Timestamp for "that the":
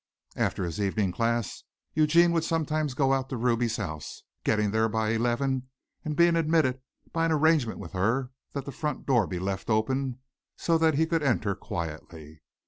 8.53-8.71